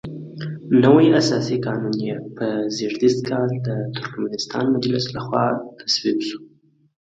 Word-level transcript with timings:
نوی 0.83 1.07
اساسي 1.21 1.57
قانون 1.65 1.95
یې 2.07 2.15
په 2.37 2.47
زېږدیز 2.75 3.15
کال 3.29 3.49
د 3.67 3.69
ترکمنستان 3.95 4.65
مجلس 4.75 5.05
لخوا 5.15 5.45
تصویب 5.79 6.19
شو. 6.27 6.39